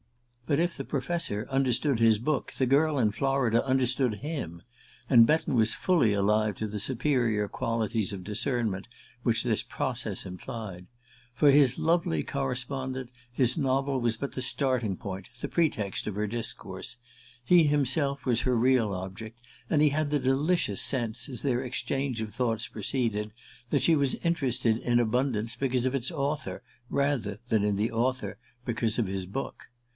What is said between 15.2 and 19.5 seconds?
the pretext of her discourse: he himself was her real object,